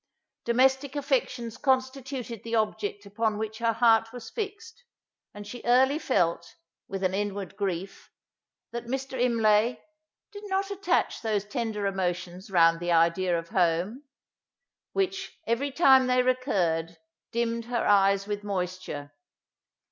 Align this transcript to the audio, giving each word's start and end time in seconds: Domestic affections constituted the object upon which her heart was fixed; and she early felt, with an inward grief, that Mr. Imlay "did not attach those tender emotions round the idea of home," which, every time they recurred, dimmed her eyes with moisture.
Domestic 0.45 0.95
affections 0.95 1.57
constituted 1.57 2.41
the 2.43 2.55
object 2.55 3.05
upon 3.05 3.37
which 3.37 3.59
her 3.59 3.73
heart 3.73 4.11
was 4.11 4.31
fixed; 4.31 4.83
and 5.31 5.45
she 5.45 5.61
early 5.63 5.99
felt, 5.99 6.55
with 6.87 7.03
an 7.03 7.13
inward 7.13 7.55
grief, 7.55 8.09
that 8.71 8.87
Mr. 8.87 9.21
Imlay 9.21 9.79
"did 10.31 10.41
not 10.49 10.71
attach 10.71 11.21
those 11.21 11.45
tender 11.45 11.85
emotions 11.85 12.49
round 12.49 12.79
the 12.79 12.91
idea 12.91 13.37
of 13.37 13.49
home," 13.49 14.01
which, 14.93 15.37
every 15.45 15.69
time 15.69 16.07
they 16.07 16.23
recurred, 16.23 16.97
dimmed 17.31 17.65
her 17.65 17.85
eyes 17.85 18.25
with 18.25 18.43
moisture. 18.43 19.11